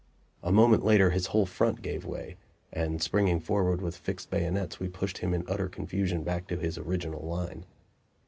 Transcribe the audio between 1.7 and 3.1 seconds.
gave way, and